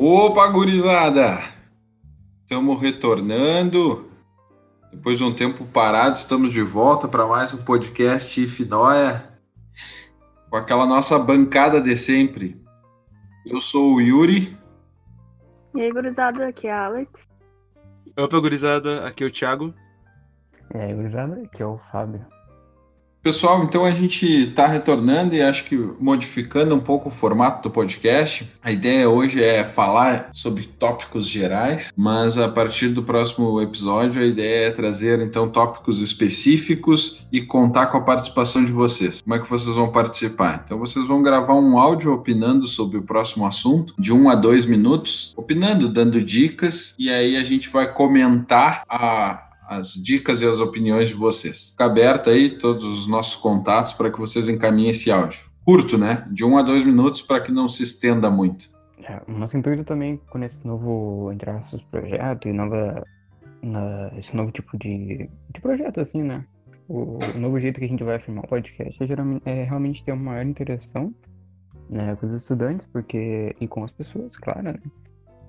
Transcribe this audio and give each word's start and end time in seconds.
Opa, 0.00 0.46
gurizada! 0.46 1.40
Estamos 2.42 2.80
retornando. 2.80 4.08
Depois 4.92 5.18
de 5.18 5.24
um 5.24 5.34
tempo 5.34 5.64
parado, 5.64 6.14
estamos 6.14 6.52
de 6.52 6.62
volta 6.62 7.08
para 7.08 7.26
mais 7.26 7.52
um 7.52 7.64
podcast 7.64 8.46
Finóia 8.46 9.28
com 10.48 10.56
aquela 10.56 10.86
nossa 10.86 11.18
bancada 11.18 11.80
de 11.80 11.96
sempre. 11.96 12.64
Eu 13.44 13.60
sou 13.60 13.94
o 13.94 14.00
Yuri. 14.00 14.56
E 15.74 15.82
aí, 15.82 15.90
gurizada, 15.90 16.46
aqui 16.46 16.68
é 16.68 16.72
a 16.72 16.84
Alex. 16.84 17.26
Opa, 18.16 18.38
gurizada, 18.38 19.04
aqui 19.04 19.24
é 19.24 19.26
o 19.26 19.32
Thiago. 19.32 19.74
E 20.72 20.78
aí, 20.78 20.94
gurizada, 20.94 21.42
aqui 21.42 21.60
é 21.60 21.66
o 21.66 21.80
Fábio. 21.90 22.24
Pessoal, 23.22 23.64
então 23.64 23.84
a 23.84 23.90
gente 23.90 24.26
está 24.26 24.66
retornando 24.66 25.34
e 25.34 25.42
acho 25.42 25.64
que 25.64 25.76
modificando 26.00 26.74
um 26.74 26.80
pouco 26.80 27.08
o 27.08 27.12
formato 27.12 27.68
do 27.68 27.72
podcast. 27.72 28.50
A 28.62 28.70
ideia 28.70 29.10
hoje 29.10 29.42
é 29.42 29.64
falar 29.64 30.30
sobre 30.32 30.64
tópicos 30.64 31.26
gerais, 31.26 31.92
mas 31.96 32.38
a 32.38 32.48
partir 32.48 32.88
do 32.88 33.02
próximo 33.02 33.60
episódio 33.60 34.22
a 34.22 34.24
ideia 34.24 34.68
é 34.68 34.70
trazer 34.70 35.20
então 35.20 35.48
tópicos 35.48 36.00
específicos 36.00 37.26
e 37.32 37.42
contar 37.42 37.86
com 37.86 37.98
a 37.98 38.02
participação 38.02 38.64
de 38.64 38.72
vocês. 38.72 39.20
Como 39.20 39.34
é 39.34 39.40
que 39.40 39.50
vocês 39.50 39.74
vão 39.74 39.90
participar? 39.90 40.62
Então 40.64 40.78
vocês 40.78 41.06
vão 41.06 41.20
gravar 41.20 41.54
um 41.54 41.76
áudio 41.76 42.12
opinando 42.12 42.66
sobre 42.68 42.98
o 42.98 43.02
próximo 43.02 43.44
assunto, 43.44 43.94
de 43.98 44.12
um 44.12 44.30
a 44.30 44.36
dois 44.36 44.64
minutos, 44.64 45.34
opinando, 45.36 45.88
dando 45.88 46.22
dicas, 46.22 46.94
e 46.98 47.10
aí 47.10 47.36
a 47.36 47.42
gente 47.42 47.68
vai 47.68 47.92
comentar 47.92 48.84
a 48.88 49.47
as 49.68 49.92
dicas 49.92 50.40
e 50.40 50.46
as 50.46 50.60
opiniões 50.60 51.10
de 51.10 51.14
vocês. 51.14 51.70
Fica 51.70 51.84
aberto 51.84 52.30
aí 52.30 52.58
todos 52.58 52.84
os 52.84 53.06
nossos 53.06 53.36
contatos 53.36 53.92
para 53.92 54.10
que 54.10 54.18
vocês 54.18 54.48
encaminhem 54.48 54.90
esse 54.90 55.10
áudio. 55.10 55.40
Curto, 55.64 55.98
né? 55.98 56.26
De 56.30 56.44
um 56.44 56.56
a 56.56 56.62
dois 56.62 56.82
minutos 56.82 57.20
para 57.20 57.40
que 57.40 57.52
não 57.52 57.68
se 57.68 57.82
estenda 57.82 58.30
muito. 58.30 58.70
É, 59.04 59.20
o 59.28 59.32
nosso 59.32 59.56
intuito 59.56 59.84
também 59.84 60.18
com 60.30 60.42
esse 60.42 60.66
novo, 60.66 61.30
entre 61.32 61.50
aspas, 61.50 61.82
projeto 61.90 62.48
e 62.48 62.52
nova, 62.52 63.04
na, 63.62 64.10
esse 64.16 64.34
novo 64.34 64.50
tipo 64.50 64.76
de, 64.78 65.28
de 65.50 65.60
projeto, 65.60 66.00
assim, 66.00 66.22
né? 66.22 66.44
O, 66.88 67.18
o, 67.18 67.38
novo 67.38 67.60
jeito 67.60 67.78
que 67.78 67.84
a 67.84 67.88
gente 67.88 68.02
vai 68.02 68.18
filmar 68.18 68.44
o 68.44 68.48
podcast 68.48 69.02
é, 69.02 69.06
geralmente, 69.06 69.42
é 69.44 69.64
realmente 69.64 70.02
ter 70.02 70.12
uma 70.12 70.32
maior 70.32 70.46
interação 70.46 71.14
né, 71.90 72.16
com 72.16 72.24
os 72.24 72.32
estudantes 72.32 72.86
porque 72.86 73.54
e 73.60 73.68
com 73.68 73.84
as 73.84 73.92
pessoas, 73.92 74.36
claro, 74.36 74.62
né? 74.62 74.74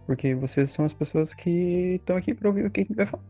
Porque 0.05 0.35
vocês 0.35 0.71
são 0.71 0.85
as 0.85 0.93
pessoas 0.93 1.33
que 1.33 1.95
estão 1.95 2.17
aqui 2.17 2.33
para 2.33 2.49
ouvir 2.49 2.65
o 2.65 2.71
que 2.71 2.81
a 2.81 2.83
gente 2.83 2.95
vai 2.95 3.05
falar. 3.05 3.23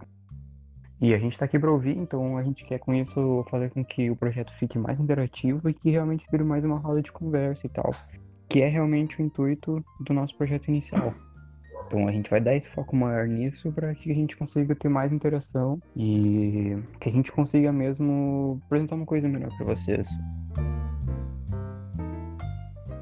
E 1.02 1.14
a 1.14 1.18
gente 1.18 1.32
está 1.34 1.46
aqui 1.46 1.58
para 1.58 1.72
ouvir, 1.72 1.98
então 1.98 2.38
a 2.38 2.44
gente 2.44 2.66
quer 2.66 2.78
com 2.78 2.94
isso 2.94 3.46
fazer 3.50 3.70
com 3.70 3.84
que 3.86 4.12
o 4.12 4.16
projeto 4.16 4.54
fique 4.56 4.78
mais 4.78 5.00
interativo 5.00 5.70
e 5.70 5.74
que 5.74 5.90
realmente 5.90 6.28
vire 6.30 6.44
mais 6.44 6.64
uma 6.66 6.78
roda 6.78 7.02
de 7.02 7.12
conversa 7.12 7.66
e 7.66 7.70
tal. 7.70 7.96
Que 8.50 8.62
é 8.62 8.68
realmente 8.68 9.22
o 9.22 9.24
intuito 9.24 9.84
do 10.02 10.14
nosso 10.14 10.36
projeto 10.36 10.68
inicial. 10.68 11.14
Então 11.88 12.08
a 12.08 12.12
gente 12.12 12.30
vai 12.30 12.42
dar 12.42 12.54
esse 12.56 12.68
foco 12.68 12.96
maior 12.96 13.28
nisso 13.28 13.72
para 13.72 13.96
que 13.96 14.12
a 14.12 14.14
gente 14.16 14.36
consiga 14.36 14.76
ter 14.76 14.90
mais 14.90 15.14
interação 15.14 15.82
e 15.96 16.78
que 17.00 17.10
a 17.10 17.12
gente 17.12 17.32
consiga 17.32 17.72
mesmo 17.72 18.62
apresentar 18.66 18.96
uma 18.96 19.06
coisa 19.06 19.28
melhor 19.28 19.50
para 19.56 19.66
vocês. 19.66 20.08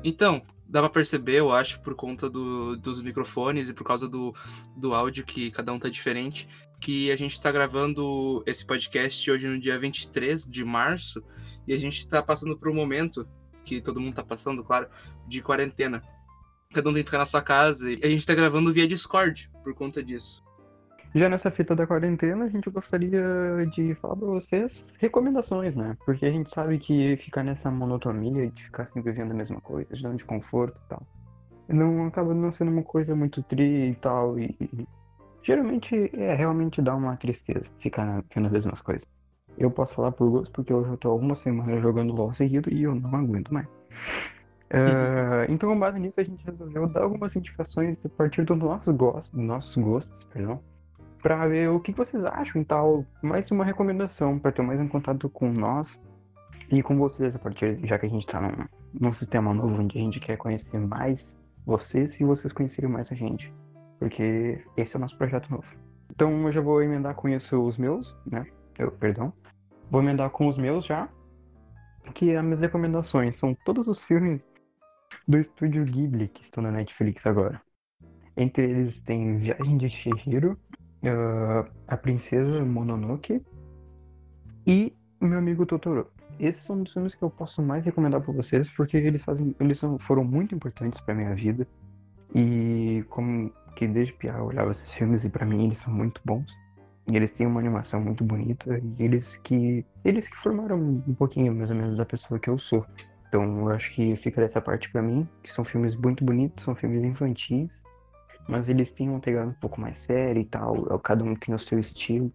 Então, 0.04 0.42
pra 0.72 0.90
perceber, 0.90 1.40
eu 1.40 1.52
acho, 1.52 1.80
por 1.82 1.96
conta 1.96 2.30
do, 2.30 2.76
dos 2.78 3.02
microfones 3.02 3.70
e 3.70 3.74
por 3.74 3.84
causa 3.84 4.08
do, 4.08 4.34
do 4.76 4.94
áudio, 4.94 5.26
que 5.26 5.50
cada 5.52 5.72
um 5.72 5.80
tá 5.80 5.90
diferente, 5.90 6.48
que 6.80 7.12
a 7.12 7.16
gente 7.16 7.32
está 7.32 7.52
gravando 7.52 8.44
esse 8.46 8.66
podcast 8.66 9.30
hoje 9.32 9.48
no 9.48 9.60
dia 9.60 9.80
23 9.80 10.46
de 10.46 10.64
março 10.64 11.24
e 11.68 11.74
a 11.74 11.80
gente 11.80 12.00
está 12.00 12.22
passando 12.22 12.58
por 12.58 12.70
um 12.70 12.76
momento 12.76 13.28
que 13.64 13.82
todo 13.82 14.00
mundo 14.00 14.12
está 14.12 14.24
passando, 14.24 14.64
claro, 14.64 14.88
de 15.28 15.42
quarentena. 15.42 16.02
Cada 16.74 16.90
um 16.90 16.94
tem 16.94 17.04
que 17.04 17.08
ficar 17.08 17.18
na 17.18 17.26
sua 17.26 17.42
casa 17.42 17.92
e 17.92 18.00
a 18.04 18.08
gente 18.08 18.20
está 18.20 18.36
gravando 18.36 18.72
via 18.72 18.88
Discord 18.88 19.50
por 19.64 19.74
conta 19.74 20.04
disso. 20.04 20.47
Já 21.18 21.28
nessa 21.28 21.50
fita 21.50 21.76
da 21.76 21.88
quarentena, 21.88 22.46
a 22.46 22.48
gente 22.48 22.70
gostaria 22.70 23.66
de 23.74 23.96
falar 23.96 24.16
para 24.16 24.28
vocês 24.28 24.96
recomendações, 25.00 25.76
né? 25.76 25.98
Porque 26.06 26.24
a 26.24 26.32
gente 26.32 26.54
sabe 26.54 26.78
que 26.78 27.18
ficar 27.18 27.44
nessa 27.44 27.72
monotonia 27.72 28.48
de 28.52 28.66
ficar 28.66 28.86
sempre 28.86 29.12
vivendo 29.12 29.32
a 29.32 29.34
mesma 29.34 29.60
coisa, 29.60 29.90
de 30.14 30.24
conforto 30.24 30.80
e 30.86 30.88
tal, 30.88 31.02
não 31.68 32.06
acaba 32.06 32.36
não 32.36 32.52
sendo 32.52 32.70
uma 32.70 32.84
coisa 32.84 33.16
muito 33.16 33.42
tri 33.42 33.90
e 33.90 33.96
tal, 33.96 34.38
e 34.38 34.56
Geralmente 35.42 36.12
é 36.14 36.36
realmente 36.36 36.82
dá 36.82 36.94
uma 36.94 37.16
tristeza 37.16 37.64
ficar 37.80 38.22
vendo 38.36 38.48
as 38.48 38.52
mesmas 38.52 38.82
coisas. 38.82 39.08
Eu 39.58 39.72
posso 39.72 39.96
falar 39.96 40.12
por 40.12 40.30
gosto 40.30 40.52
porque 40.52 40.72
eu 40.72 40.86
já 40.86 40.98
tô 40.98 41.10
algumas 41.10 41.40
semanas 41.40 41.82
jogando 41.82 42.14
LOL 42.14 42.34
seguido 42.34 42.72
e 42.72 42.84
eu 42.84 42.94
não 42.94 43.16
aguento 43.16 43.52
mais. 43.52 43.66
uh, 43.68 45.48
então, 45.50 45.70
com 45.70 45.80
base 45.80 46.00
nisso, 46.00 46.20
a 46.20 46.24
gente 46.24 46.46
resolveu 46.46 46.86
dar 46.88 47.02
algumas 47.04 47.34
indicações 47.34 48.06
a 48.06 48.10
partir 48.10 48.44
dos 48.44 48.58
nossos 48.58 48.94
gostos, 48.94 49.32
dos 49.32 49.42
nossos 49.42 49.76
gostos, 49.82 50.22
perdão, 50.26 50.62
para 51.22 51.48
ver 51.48 51.70
o 51.70 51.80
que 51.80 51.92
vocês 51.92 52.24
acham 52.26 52.62
e 52.62 52.66
tal. 52.66 53.06
Mais 53.22 53.50
uma 53.52 53.66
recomendação 53.66 54.40
para 54.40 54.52
ter 54.52 54.62
mais 54.62 54.80
um 54.80 54.88
contato 54.88 55.30
com 55.30 55.52
nós 55.52 56.00
e 56.72 56.82
com 56.84 56.98
vocês 56.98 57.36
a 57.36 57.40
partir, 57.40 57.80
já 57.84 57.98
que 57.98 58.06
a 58.06 58.10
gente 58.10 58.26
está 58.26 58.42
num, 58.42 58.66
num 58.94 59.14
sistema 59.14 59.54
novo 59.54 59.82
onde 59.82 59.98
a 59.98 60.02
gente 60.02 60.20
quer 60.20 60.38
conhecer 60.38 60.80
mais 60.80 61.40
vocês 61.66 62.20
e 62.20 62.24
vocês 62.24 62.54
conhecerem 62.54 62.90
mais 62.90 63.12
a 63.12 63.16
gente 63.16 63.54
porque 64.00 64.64
esse 64.76 64.96
é 64.96 64.98
o 64.98 65.02
nosso 65.02 65.18
projeto 65.18 65.50
novo. 65.50 65.76
Então 66.12 66.46
eu 66.46 66.52
já 66.52 66.62
vou 66.62 66.82
emendar 66.82 67.16
com 67.16 67.28
isso 67.28 67.62
os 67.62 67.78
meus, 67.78 68.16
né? 68.26 68.46
Eu, 68.78 68.92
perdão. 68.92 69.34
Vou 69.90 70.02
emendar 70.02 70.30
com 70.30 70.48
os 70.48 70.58
meus 70.58 70.86
já. 70.86 71.10
Que 72.14 72.36
as 72.36 72.44
minhas 72.44 72.62
recomendações 72.62 73.36
são 73.36 73.56
todos 73.66 73.88
os 73.88 74.02
filmes 74.02 74.48
do 75.28 75.38
estúdio 75.38 75.84
Ghibli 75.84 76.28
que 76.30 76.42
estão 76.42 76.64
na 76.64 76.72
Netflix 76.72 77.26
agora. 77.26 77.62
Entre 78.36 78.64
eles 78.64 79.00
tem 79.00 79.38
Viagem 79.38 79.78
de 79.78 79.90
Chihiro, 79.90 80.58
uh, 81.04 81.70
A 81.88 81.98
Princesa 81.98 82.64
Mononoke 82.64 83.42
e 84.66 84.94
Meu 85.20 85.38
Amigo 85.38 85.66
Totoro. 85.66 86.12
Esses 86.40 86.64
são 86.64 86.82
os 86.82 86.94
filmes 86.94 87.16
que 87.16 87.24
eu 87.24 87.30
posso 87.30 87.62
mais 87.64 87.84
recomendar 87.86 88.22
para 88.22 88.34
vocês 88.34 88.70
porque 88.72 88.98
eles 88.98 89.24
fazem, 89.24 89.56
eles 89.60 89.82
foram 90.00 90.24
muito 90.24 90.54
importantes 90.54 91.00
para 91.00 91.16
minha 91.16 91.34
vida. 91.34 91.68
E 92.36 93.04
como 93.10 93.52
que 93.76 93.88
desde 93.88 94.14
piá 94.14 94.38
eu 94.38 94.46
olhava 94.46 94.72
esses 94.72 94.92
filmes 94.92 95.24
e 95.24 95.30
para 95.30 95.46
mim 95.46 95.66
eles 95.66 95.80
são 95.80 95.94
muito 95.94 96.22
bons. 96.24 96.54
E 97.12 97.16
eles 97.16 97.32
têm 97.32 97.48
uma 97.48 97.60
animação 97.60 98.02
muito 98.02 98.24
bonita 98.24 98.80
e 98.84 99.04
eles 99.04 99.38
que 99.38 99.86
eles 100.04 100.28
que 100.28 100.36
formaram 100.38 100.78
um 100.78 101.14
pouquinho 101.14 101.56
mais 101.56 101.70
ou 101.70 101.76
menos 101.76 101.98
da 101.98 102.06
pessoa 102.06 102.40
que 102.40 102.50
eu 102.50 102.58
sou. 102.58 102.86
Então 103.28 103.60
eu 103.62 103.70
acho 103.70 103.94
que 103.94 104.16
fica 104.16 104.42
dessa 104.42 104.62
parte 104.62 104.92
para 104.92 105.02
mim, 105.02 105.28
que 105.42 105.52
são 105.52 105.64
filmes 105.64 105.96
muito 105.96 106.24
bonitos, 106.24 106.64
são 106.64 106.76
filmes 106.76 107.04
infantis, 107.04 107.84
mas 108.48 108.70
eles 108.70 108.92
têm 108.92 109.10
uma 109.10 109.20
pegada 109.20 109.48
um 109.48 109.54
pouco 109.54 109.80
mais 109.80 109.98
séria 109.98 110.40
e 110.40 110.46
tal, 110.46 110.76
cada 111.00 111.24
um 111.24 111.36
tem 111.36 111.54
o 111.54 111.60
seu 111.60 111.80
estilo. 111.80 112.32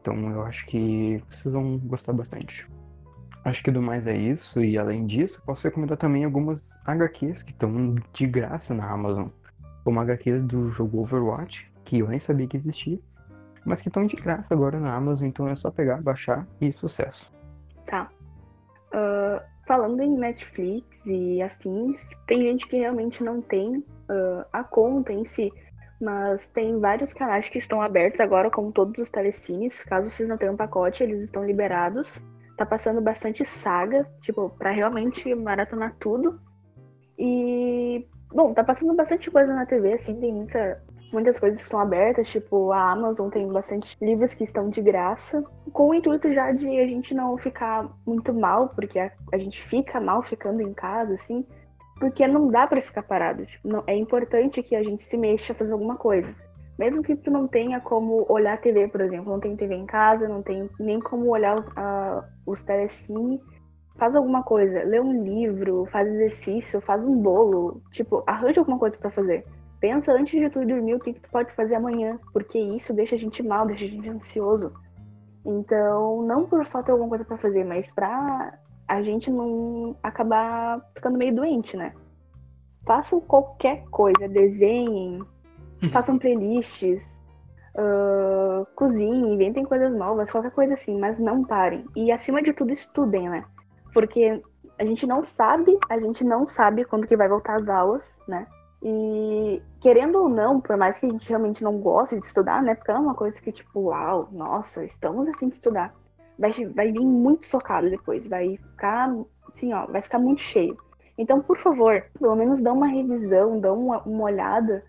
Então 0.00 0.30
eu 0.30 0.42
acho 0.42 0.66
que 0.66 1.22
vocês 1.30 1.52
vão 1.52 1.78
gostar 1.78 2.12
bastante. 2.12 2.68
Acho 3.44 3.62
que 3.62 3.70
do 3.70 3.80
mais 3.80 4.06
é 4.06 4.16
isso, 4.16 4.60
e 4.60 4.78
além 4.78 5.06
disso, 5.06 5.40
posso 5.46 5.66
recomendar 5.66 5.96
também 5.96 6.24
algumas 6.24 6.78
HQs 6.84 7.42
que 7.42 7.52
estão 7.52 7.94
de 8.12 8.26
graça 8.26 8.74
na 8.74 8.90
Amazon 8.90 9.28
como 9.88 10.00
HQs 10.00 10.42
do 10.42 10.70
jogo 10.70 11.00
Overwatch, 11.00 11.72
que 11.82 12.00
eu 12.00 12.08
nem 12.08 12.18
sabia 12.18 12.46
que 12.46 12.58
existia, 12.58 12.98
mas 13.64 13.80
que 13.80 13.88
estão 13.88 14.06
de 14.06 14.16
graça 14.16 14.52
agora 14.52 14.78
na 14.78 14.94
Amazon, 14.94 15.28
então 15.28 15.48
é 15.48 15.54
só 15.54 15.70
pegar, 15.70 16.02
baixar 16.02 16.46
e 16.60 16.70
sucesso. 16.72 17.32
Tá. 17.86 18.10
Uh, 18.88 19.42
falando 19.66 20.02
em 20.02 20.14
Netflix 20.14 20.84
e 21.06 21.40
afins, 21.40 22.06
tem 22.26 22.42
gente 22.42 22.68
que 22.68 22.76
realmente 22.76 23.24
não 23.24 23.40
tem 23.40 23.82
uh, 24.08 24.44
a 24.52 24.62
conta 24.64 25.12
em 25.12 25.24
si, 25.24 25.52
mas 26.00 26.48
tem 26.48 26.78
vários 26.78 27.12
canais 27.12 27.48
que 27.48 27.58
estão 27.58 27.82
abertos 27.82 28.20
agora, 28.20 28.50
como 28.50 28.72
todos 28.72 28.98
os 28.98 29.10
telecines. 29.10 29.82
Caso 29.84 30.10
vocês 30.10 30.28
não 30.28 30.36
tenham 30.36 30.56
pacote, 30.56 31.02
eles 31.02 31.22
estão 31.22 31.44
liberados. 31.44 32.22
Tá 32.56 32.66
passando 32.66 33.00
bastante 33.00 33.44
saga, 33.44 34.04
tipo, 34.20 34.50
para 34.50 34.70
realmente 34.70 35.32
maratonar 35.34 35.94
tudo. 35.98 36.40
E 37.18 38.06
Bom, 38.32 38.52
tá 38.52 38.62
passando 38.62 38.94
bastante 38.94 39.30
coisa 39.30 39.54
na 39.54 39.64
TV, 39.64 39.94
assim, 39.94 40.20
tem 40.20 40.32
muita, 40.32 40.82
muitas 41.10 41.38
coisas 41.38 41.58
que 41.58 41.64
estão 41.64 41.80
abertas, 41.80 42.28
tipo, 42.28 42.70
a 42.72 42.90
Amazon 42.90 43.30
tem 43.30 43.48
bastante 43.48 43.96
livros 44.02 44.34
que 44.34 44.44
estão 44.44 44.68
de 44.68 44.82
graça, 44.82 45.42
com 45.72 45.88
o 45.88 45.94
intuito 45.94 46.32
já 46.32 46.52
de 46.52 46.68
a 46.78 46.86
gente 46.86 47.14
não 47.14 47.38
ficar 47.38 47.88
muito 48.06 48.34
mal, 48.34 48.68
porque 48.68 48.98
a, 48.98 49.10
a 49.32 49.38
gente 49.38 49.62
fica 49.62 49.98
mal 49.98 50.22
ficando 50.22 50.60
em 50.60 50.74
casa, 50.74 51.14
assim, 51.14 51.44
porque 51.98 52.26
não 52.26 52.48
dá 52.48 52.66
para 52.66 52.82
ficar 52.82 53.02
parado. 53.02 53.44
Tipo, 53.46 53.68
não, 53.68 53.84
é 53.86 53.96
importante 53.96 54.62
que 54.62 54.76
a 54.76 54.82
gente 54.82 55.02
se 55.02 55.16
mexa 55.16 55.54
fazer 55.54 55.72
alguma 55.72 55.96
coisa. 55.96 56.34
Mesmo 56.78 57.02
que 57.02 57.16
tu 57.16 57.30
não 57.30 57.48
tenha 57.48 57.80
como 57.80 58.24
olhar 58.28 58.60
TV, 58.60 58.86
por 58.88 59.00
exemplo, 59.00 59.32
não 59.32 59.40
tem 59.40 59.56
TV 59.56 59.74
em 59.74 59.86
casa, 59.86 60.28
não 60.28 60.42
tem 60.42 60.70
nem 60.78 61.00
como 61.00 61.28
olhar 61.28 61.56
os, 61.56 61.64
os 62.46 62.62
telecine, 62.62 63.40
faz 63.96 64.14
alguma 64.14 64.44
coisa, 64.44 64.84
lê 64.84 65.00
um 65.00 65.24
livro, 65.24 65.86
faz 65.90 66.08
exercício, 66.08 66.80
faz 66.80 67.02
um 67.02 67.16
bolo, 67.20 67.82
tipo, 67.90 68.22
arranja 68.26 68.60
alguma 68.60 68.78
coisa 68.78 68.96
para 68.96 69.10
fazer. 69.10 69.44
Pensa 69.80 70.12
antes 70.12 70.38
de 70.38 70.48
tu 70.50 70.62
ir 70.62 70.66
dormir 70.66 70.94
o 70.94 70.98
que, 71.00 71.12
que 71.12 71.20
tu 71.20 71.28
pode 71.30 71.52
fazer 71.52 71.74
amanhã, 71.74 72.18
porque 72.32 72.58
isso 72.58 72.94
deixa 72.94 73.16
a 73.16 73.18
gente 73.18 73.42
mal, 73.42 73.66
deixa 73.66 73.84
a 73.84 73.88
gente 73.88 74.08
ansioso. 74.08 74.72
Então, 75.44 76.22
não 76.22 76.46
por 76.46 76.64
só 76.66 76.80
ter 76.82 76.92
alguma 76.92 77.08
coisa 77.08 77.24
para 77.24 77.38
fazer, 77.38 77.64
mas 77.64 77.90
pra 77.90 78.56
a 78.88 79.02
gente 79.02 79.30
não 79.30 79.94
acabar 80.02 80.80
ficando 80.94 81.18
meio 81.18 81.34
doente, 81.34 81.76
né? 81.76 81.92
façam 82.88 83.20
qualquer 83.20 83.84
coisa, 83.90 84.26
desenhem, 84.26 85.22
Uhum. 85.80 85.90
façam 85.90 86.18
playlists, 86.18 87.04
uh, 87.76 88.66
cozinhem, 88.74 89.34
inventem 89.34 89.64
coisas 89.64 89.94
novas, 89.94 90.30
qualquer 90.30 90.50
coisa 90.50 90.72
assim, 90.72 90.98
mas 90.98 91.18
não 91.18 91.44
parem. 91.44 91.84
E 91.94 92.10
acima 92.10 92.42
de 92.42 92.52
tudo, 92.54 92.72
estudem, 92.72 93.28
né? 93.28 93.44
Porque 93.92 94.42
a 94.78 94.84
gente 94.84 95.06
não 95.06 95.22
sabe, 95.22 95.78
a 95.88 96.00
gente 96.00 96.24
não 96.24 96.48
sabe 96.48 96.84
quando 96.84 97.06
que 97.06 97.16
vai 97.16 97.28
voltar 97.28 97.56
as 97.56 97.68
aulas, 97.68 98.10
né? 98.26 98.46
E 98.82 99.62
querendo 99.80 100.16
ou 100.22 100.28
não, 100.28 100.60
por 100.60 100.76
mais 100.76 100.98
que 100.98 101.06
a 101.06 101.10
gente 101.10 101.28
realmente 101.28 101.62
não 101.62 101.78
goste 101.78 102.18
de 102.18 102.24
estudar, 102.24 102.62
né? 102.62 102.74
Porque 102.74 102.90
é 102.90 102.94
uma 102.94 103.14
coisa 103.14 103.40
que, 103.40 103.52
tipo, 103.52 103.80
uau, 103.80 104.28
nossa, 104.32 104.82
estamos 104.84 105.28
a 105.28 105.32
fim 105.38 105.48
de 105.48 105.56
estudar. 105.56 105.94
Vai, 106.38 106.52
vai 106.74 106.92
vir 106.92 107.04
muito 107.04 107.46
socado 107.46 107.90
depois, 107.90 108.26
vai 108.26 108.56
ficar, 108.56 109.12
assim, 109.48 109.72
ó, 109.72 109.86
vai 109.86 110.00
ficar 110.00 110.18
muito 110.18 110.42
cheio. 110.42 110.76
Então, 111.16 111.42
por 111.42 111.58
favor, 111.58 112.04
pelo 112.18 112.36
menos 112.36 112.60
dá 112.60 112.72
uma 112.72 112.86
revisão, 112.86 113.58
dá 113.58 113.72
uma, 113.72 114.00
uma 114.02 114.24
olhada 114.24 114.84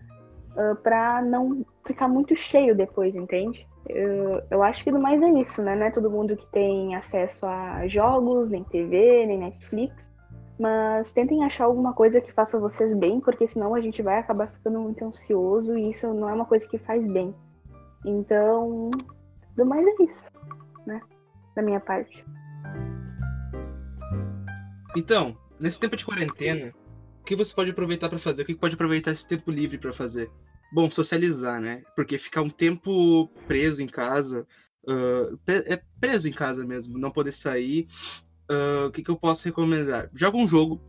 uh, 0.52 0.76
pra 0.76 1.20
não 1.20 1.66
ficar 1.84 2.06
muito 2.06 2.36
cheio 2.36 2.74
depois, 2.74 3.16
entende? 3.16 3.66
Eu, 3.88 4.40
eu 4.48 4.62
acho 4.62 4.84
que 4.84 4.92
do 4.92 5.00
mais 5.00 5.20
é 5.20 5.28
isso, 5.30 5.60
né? 5.60 5.74
Não 5.74 5.86
é 5.86 5.90
todo 5.90 6.10
mundo 6.10 6.36
que 6.36 6.46
tem 6.52 6.94
acesso 6.94 7.44
a 7.46 7.86
jogos, 7.88 8.48
nem 8.48 8.62
TV, 8.62 9.26
nem 9.26 9.38
Netflix. 9.38 10.08
Mas 10.58 11.10
tentem 11.10 11.42
achar 11.42 11.64
alguma 11.64 11.94
coisa 11.94 12.20
que 12.20 12.32
faça 12.32 12.60
vocês 12.60 12.94
bem, 12.94 13.18
porque 13.18 13.48
senão 13.48 13.74
a 13.74 13.80
gente 13.80 14.02
vai 14.02 14.18
acabar 14.18 14.48
ficando 14.48 14.78
muito 14.78 15.02
ansioso 15.04 15.76
e 15.76 15.90
isso 15.90 16.12
não 16.12 16.28
é 16.28 16.34
uma 16.34 16.44
coisa 16.44 16.68
que 16.68 16.78
faz 16.78 17.04
bem. 17.10 17.34
Então, 18.04 18.90
do 19.56 19.64
mais 19.64 19.86
é 19.86 20.02
isso, 20.04 20.24
né? 20.86 21.00
Da 21.54 21.62
minha 21.62 21.80
parte. 21.80 22.24
Então, 24.96 25.36
nesse 25.58 25.78
tempo 25.78 25.96
de 25.96 26.04
quarentena, 26.04 26.72
o 27.20 27.24
que 27.24 27.36
você 27.36 27.54
pode 27.54 27.70
aproveitar 27.70 28.08
para 28.08 28.18
fazer? 28.18 28.42
O 28.42 28.46
que 28.46 28.54
pode 28.54 28.74
aproveitar 28.74 29.12
esse 29.12 29.26
tempo 29.26 29.50
livre 29.50 29.78
para 29.78 29.92
fazer? 29.92 30.30
Bom, 30.72 30.90
socializar, 30.90 31.60
né? 31.60 31.82
Porque 31.94 32.18
ficar 32.18 32.42
um 32.42 32.50
tempo 32.50 33.28
preso 33.46 33.82
em 33.82 33.86
casa, 33.86 34.46
uh, 34.84 35.38
é 35.46 35.80
preso 36.00 36.28
em 36.28 36.32
casa 36.32 36.64
mesmo, 36.64 36.98
não 36.98 37.10
poder 37.10 37.32
sair. 37.32 37.86
Uh, 38.50 38.86
o 38.86 38.90
que, 38.90 39.02
que 39.02 39.10
eu 39.10 39.16
posso 39.16 39.44
recomendar? 39.44 40.10
Joga 40.12 40.36
um 40.36 40.46
jogo, 40.46 40.80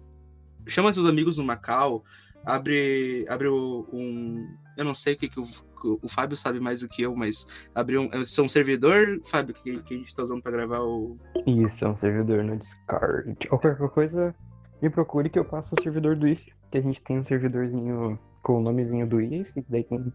chama 0.68 0.94
seus 0.94 1.08
amigos 1.08 1.38
no 1.38 1.44
Macau, 1.44 2.04
abre, 2.46 3.26
abre 3.28 3.50
um. 3.50 4.48
Eu 4.78 4.86
não 4.86 4.96
sei 4.96 5.14
o 5.14 5.18
que, 5.18 5.30
que 5.30 5.40
o 5.88 6.08
Fábio 6.08 6.38
sabe 6.38 6.60
mais 6.60 6.82
do 6.82 6.90
que 6.90 7.02
eu, 7.02 7.16
mas 7.16 7.48
abre 7.74 7.98
um. 7.98 8.10
É 8.12 8.18
um 8.18 8.48
servidor, 8.48 9.20
Fábio, 9.26 9.54
que, 9.54 9.82
que 9.82 9.94
a 9.94 9.98
gente 9.98 10.16
tá 10.16 10.24
usando 10.24 10.42
para 10.42 10.52
gravar 10.52 10.80
o. 10.80 11.18
Isso, 11.46 11.86
é 11.86 11.90
um 11.90 11.96
servidor 11.96 12.44
no 12.44 12.58
Discord. 12.58 13.38
Ou 13.52 13.60
qualquer 13.60 13.90
coisa, 13.90 14.36
me 14.82 14.90
procure 14.90 15.30
que 15.30 15.40
eu 15.40 15.46
passo 15.46 15.76
o 15.76 15.84
servidor 15.84 16.16
do 16.16 16.28
IF, 16.28 16.52
que 16.72 16.78
a 16.78 16.82
gente 16.82 17.02
tem 17.02 17.20
um 17.20 17.24
servidorzinho 17.24 18.20
com 18.42 18.60
o 18.60 18.62
nomezinho 18.62 19.08
do 19.08 19.22
IF, 19.22 19.54
que 19.54 19.66
daí 19.70 19.84
tem 19.84 20.12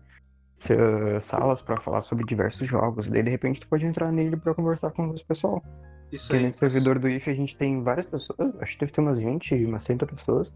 salas 1.21 1.61
para 1.61 1.81
falar 1.81 2.03
sobre 2.03 2.25
diversos 2.25 2.67
jogos. 2.67 3.09
Daí 3.09 3.23
de 3.23 3.31
repente 3.31 3.61
tu 3.61 3.69
pode 3.69 3.85
entrar 3.85 4.11
nele 4.11 4.37
para 4.37 4.55
conversar 4.55 4.91
com 4.91 5.11
os 5.11 5.23
pessoal. 5.23 5.63
Isso 6.11 6.29
Porque 6.29 6.39
aí. 6.39 6.47
nesse 6.47 6.59
servidor 6.59 6.99
do 6.99 7.09
IF 7.09 7.29
a 7.29 7.35
gente 7.35 7.57
tem 7.57 7.83
várias 7.83 8.07
pessoas, 8.07 8.55
acho 8.61 8.73
que 8.73 8.81
deve 8.81 8.93
ter 8.93 9.01
umas 9.01 9.19
20, 9.19 9.65
umas 9.65 9.85
30 9.85 10.07
pessoas, 10.07 10.55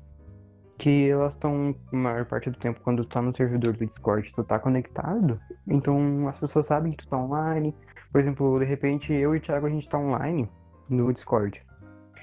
que 0.81 1.11
elas 1.11 1.35
estão, 1.35 1.75
a 1.93 1.97
maior 1.97 2.25
parte 2.25 2.49
do 2.49 2.59
tempo, 2.59 2.81
quando 2.83 3.05
tu 3.05 3.11
tá 3.11 3.21
no 3.21 3.35
servidor 3.35 3.75
do 3.75 3.85
Discord, 3.85 4.33
tu 4.33 4.43
tá 4.43 4.59
conectado, 4.59 5.39
então 5.69 6.27
as 6.27 6.39
pessoas 6.39 6.67
sabem 6.67 6.91
que 6.91 7.05
tu 7.05 7.09
tá 7.09 7.19
online. 7.19 7.75
Por 8.11 8.19
exemplo, 8.19 8.59
de 8.59 8.65
repente 8.65 9.13
eu 9.13 9.35
e 9.35 9.39
o 9.39 9.41
Thiago 9.41 9.67
a 9.67 9.71
gente 9.71 9.87
tá 9.87 9.99
online 9.99 10.49
no 10.89 11.13
Discord. 11.13 11.63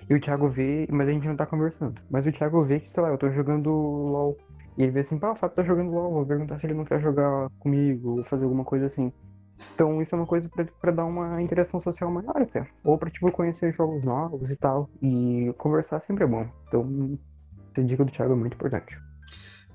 E 0.09 0.15
o 0.15 0.19
Thiago 0.19 0.47
vê, 0.47 0.87
mas 0.89 1.07
a 1.07 1.11
gente 1.11 1.27
não 1.27 1.35
tá 1.35 1.45
conversando. 1.45 2.01
Mas 2.09 2.25
o 2.25 2.31
Thiago 2.31 2.63
vê 2.63 2.79
que, 2.79 2.89
sei 2.89 3.03
lá, 3.03 3.09
eu 3.09 3.17
tô 3.17 3.29
jogando 3.29 3.69
LOL. 3.69 4.37
E 4.75 4.83
ele 4.83 4.91
vê 4.91 5.01
assim, 5.01 5.19
pá, 5.19 5.31
o 5.31 5.35
Fábio 5.35 5.55
tá 5.55 5.63
jogando 5.63 5.91
LOL, 5.91 6.11
vou 6.11 6.25
perguntar 6.25 6.57
se 6.57 6.65
ele 6.65 6.73
não 6.73 6.85
quer 6.85 6.99
jogar 6.99 7.49
comigo, 7.59 8.17
ou 8.17 8.23
fazer 8.23 8.45
alguma 8.45 8.63
coisa 8.63 8.87
assim. 8.87 9.13
Então 9.73 10.01
isso 10.01 10.15
é 10.15 10.17
uma 10.17 10.25
coisa 10.27 10.49
pra 10.81 10.91
dar 10.91 11.05
uma 11.05 11.41
interação 11.41 11.79
social 11.79 12.09
maior 12.09 12.41
até. 12.41 12.65
Ou 12.83 12.97
pra, 12.97 13.09
tipo, 13.09 13.31
conhecer 13.31 13.71
jogos 13.71 14.03
novos 14.03 14.49
e 14.49 14.55
tal. 14.55 14.89
E 15.01 15.53
conversar 15.57 15.99
sempre 15.99 16.23
é 16.23 16.27
bom. 16.27 16.47
Então, 16.67 17.17
essa 17.77 17.83
dica 17.87 18.03
do 18.03 18.11
Thiago 18.11 18.33
é 18.33 18.35
muito 18.35 18.53
importante. 18.53 18.97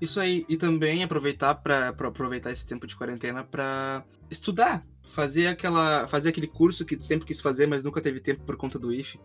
Isso 0.00 0.18
aí, 0.18 0.44
e 0.48 0.56
também 0.56 1.04
aproveitar 1.04 1.54
para 1.54 1.88
aproveitar 1.90 2.50
esse 2.50 2.66
tempo 2.66 2.86
de 2.86 2.96
quarentena 2.96 3.44
para 3.44 4.04
estudar, 4.28 4.84
fazer 5.04 5.46
aquela, 5.46 6.08
fazer 6.08 6.30
aquele 6.30 6.48
curso 6.48 6.84
que 6.84 6.96
tu 6.96 7.04
sempre 7.04 7.24
quis 7.24 7.40
fazer, 7.40 7.66
mas 7.66 7.84
nunca 7.84 8.00
teve 8.00 8.18
tempo 8.18 8.42
por 8.42 8.56
conta 8.56 8.80
do 8.80 8.92
IF. 8.92 9.20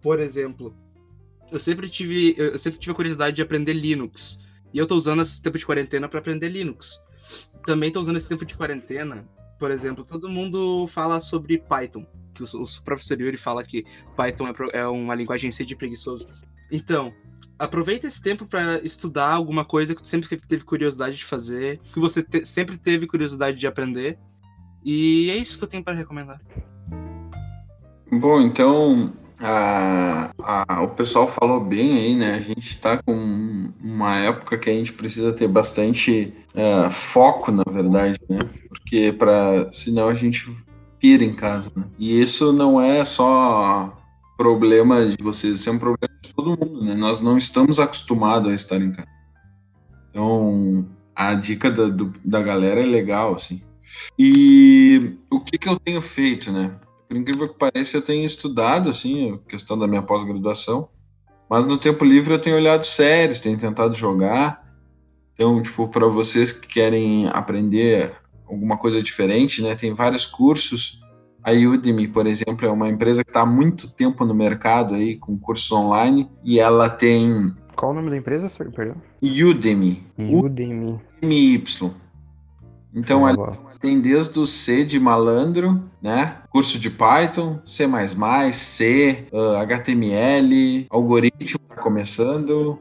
Por 0.00 0.20
exemplo, 0.20 0.74
eu 1.50 1.60
sempre 1.60 1.88
tive, 1.88 2.34
eu 2.38 2.58
sempre 2.58 2.78
tive 2.78 2.92
a 2.92 2.94
curiosidade 2.94 3.36
de 3.36 3.42
aprender 3.42 3.74
Linux, 3.74 4.40
e 4.72 4.78
eu 4.78 4.86
tô 4.86 4.96
usando 4.96 5.20
esse 5.20 5.42
tempo 5.42 5.58
de 5.58 5.66
quarentena 5.66 6.08
para 6.08 6.18
aprender 6.18 6.48
Linux. 6.48 6.98
Também 7.66 7.92
tô 7.92 8.00
usando 8.00 8.16
esse 8.16 8.26
tempo 8.28 8.46
de 8.46 8.56
quarentena, 8.56 9.28
por 9.58 9.70
exemplo, 9.70 10.02
todo 10.02 10.30
mundo 10.30 10.86
fala 10.86 11.20
sobre 11.20 11.58
Python, 11.58 12.06
que 12.34 12.42
o, 12.42 12.46
o 12.46 12.82
professor 12.82 13.20
Yuri 13.20 13.36
fala 13.36 13.62
que 13.62 13.84
Python 14.16 14.48
é, 14.48 14.78
é 14.80 14.86
uma 14.86 15.14
linguagem 15.14 15.52
C 15.52 15.62
de 15.62 15.76
preguiçoso. 15.76 16.26
Então, 16.70 17.12
aproveita 17.58 18.06
esse 18.06 18.20
tempo 18.20 18.46
para 18.46 18.80
estudar 18.84 19.30
alguma 19.32 19.64
coisa 19.64 19.94
que 19.94 20.02
tu 20.02 20.08
sempre 20.08 20.36
teve 20.36 20.64
curiosidade 20.64 21.16
de 21.16 21.24
fazer, 21.24 21.80
que 21.92 22.00
você 22.00 22.22
te- 22.22 22.44
sempre 22.44 22.76
teve 22.76 23.06
curiosidade 23.06 23.56
de 23.58 23.66
aprender. 23.66 24.18
E 24.84 25.30
é 25.30 25.36
isso 25.36 25.56
que 25.58 25.64
eu 25.64 25.68
tenho 25.68 25.84
para 25.84 25.94
recomendar. 25.94 26.40
Bom, 28.10 28.40
então 28.40 29.12
a- 29.38 30.30
a- 30.38 30.82
o 30.82 30.88
pessoal 30.88 31.26
falou 31.28 31.60
bem 31.60 31.96
aí, 31.98 32.14
né? 32.14 32.34
A 32.34 32.40
gente 32.40 32.68
está 32.70 33.02
com 33.02 33.72
uma 33.82 34.16
época 34.18 34.58
que 34.58 34.70
a 34.70 34.72
gente 34.72 34.92
precisa 34.92 35.32
ter 35.32 35.48
bastante 35.48 36.32
eh, 36.54 36.90
foco, 36.90 37.50
na 37.50 37.64
verdade, 37.68 38.18
né? 38.28 38.38
Porque 38.68 39.12
para 39.12 39.70
senão 39.70 40.08
a 40.08 40.14
gente 40.14 40.50
pira 40.98 41.24
em 41.24 41.34
casa, 41.34 41.72
né? 41.74 41.84
E 41.98 42.20
isso 42.20 42.52
não 42.52 42.80
é 42.80 43.04
só 43.04 43.96
problema 44.42 45.06
de 45.06 45.22
vocês, 45.22 45.64
é 45.66 45.70
um 45.70 45.78
problema 45.78 46.12
de 46.20 46.34
todo 46.34 46.50
mundo, 46.58 46.84
né? 46.84 46.94
Nós 46.94 47.20
não 47.20 47.38
estamos 47.38 47.78
acostumados 47.78 48.50
a 48.50 48.54
estar 48.54 48.80
em 48.80 48.90
casa. 48.90 49.08
Então, 50.10 50.86
a 51.14 51.34
dica 51.34 51.70
da, 51.70 51.86
do- 51.88 52.12
da 52.24 52.42
galera 52.42 52.80
é 52.82 52.86
legal, 52.86 53.34
assim. 53.34 53.62
E 54.18 55.16
o 55.30 55.38
que, 55.40 55.56
que 55.58 55.68
eu 55.68 55.78
tenho 55.78 56.02
feito, 56.02 56.50
né? 56.50 56.74
Por 57.08 57.16
incrível 57.16 57.48
que 57.48 57.58
pareça, 57.58 57.96
eu 57.96 58.02
tenho 58.02 58.24
estudado, 58.24 58.88
assim, 58.90 59.34
a 59.34 59.38
questão 59.50 59.78
da 59.78 59.86
minha 59.86 60.02
pós-graduação. 60.02 60.88
Mas 61.48 61.64
no 61.64 61.76
tempo 61.78 62.04
livre 62.04 62.34
eu 62.34 62.38
tenho 62.40 62.56
olhado 62.56 62.84
séries, 62.86 63.38
tenho 63.40 63.58
tentado 63.58 63.94
jogar. 63.94 64.64
Então, 65.34 65.62
tipo, 65.62 65.86
para 65.88 66.06
vocês 66.08 66.50
que 66.50 66.66
querem 66.66 67.28
aprender 67.28 68.12
alguma 68.46 68.76
coisa 68.76 69.02
diferente, 69.02 69.62
né? 69.62 69.74
Tem 69.74 69.92
vários 69.92 70.26
cursos. 70.26 71.00
A 71.44 71.52
Udemy, 71.52 72.06
por 72.08 72.26
exemplo, 72.26 72.66
é 72.66 72.70
uma 72.70 72.88
empresa 72.88 73.24
que 73.24 73.30
está 73.30 73.40
há 73.40 73.46
muito 73.46 73.88
tempo 73.88 74.24
no 74.24 74.34
mercado 74.34 74.94
aí 74.94 75.16
com 75.16 75.36
cursos 75.36 75.70
online 75.72 76.30
e 76.44 76.60
ela 76.60 76.88
tem 76.88 77.52
Qual 77.74 77.90
o 77.90 77.94
nome 77.94 78.10
da 78.10 78.16
empresa, 78.16 78.48
senhor? 78.48 78.72
Perdão? 78.72 78.96
Udemy, 79.20 80.02
Udemy. 80.18 81.00
U-M-Y. 81.22 81.90
Então, 82.94 83.26
ela 83.26 83.58
tem 83.80 84.00
desde 84.00 84.38
o 84.38 84.46
C 84.46 84.84
de 84.84 85.00
malandro, 85.00 85.82
né? 86.00 86.36
Curso 86.50 86.78
de 86.78 86.90
Python, 86.90 87.58
C++, 87.64 87.88
C, 88.52 89.26
ah, 89.32 89.62
HTML, 89.62 90.86
algoritmo 90.90 91.58
tá 91.68 91.76
começando. 91.76 92.78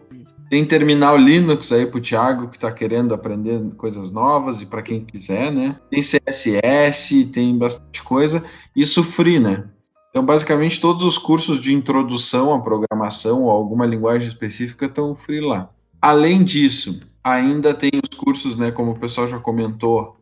Tem 0.51 0.65
terminal 0.65 1.15
Linux 1.15 1.71
aí 1.71 1.85
pro 1.85 2.01
Thiago 2.01 2.49
que 2.49 2.59
tá 2.59 2.69
querendo 2.69 3.13
aprender 3.13 3.57
coisas 3.77 4.11
novas 4.11 4.61
e 4.61 4.65
para 4.65 4.81
quem 4.81 5.05
quiser, 5.05 5.49
né? 5.49 5.77
Tem 5.89 6.01
CSS, 6.01 7.23
tem 7.31 7.57
bastante 7.57 8.03
coisa. 8.03 8.43
Isso 8.75 9.01
free, 9.01 9.39
né? 9.39 9.63
Então, 10.09 10.25
basicamente, 10.25 10.81
todos 10.81 11.05
os 11.05 11.17
cursos 11.17 11.61
de 11.61 11.73
introdução 11.73 12.53
à 12.53 12.59
programação 12.59 13.43
ou 13.43 13.49
alguma 13.49 13.85
linguagem 13.85 14.27
específica 14.27 14.87
estão 14.87 15.15
free 15.15 15.39
lá. 15.39 15.69
Além 16.01 16.43
disso, 16.43 16.99
ainda 17.23 17.73
tem 17.73 17.91
os 18.03 18.19
cursos, 18.19 18.57
né? 18.57 18.71
Como 18.71 18.91
o 18.91 18.99
pessoal 18.99 19.29
já 19.29 19.39
comentou, 19.39 20.17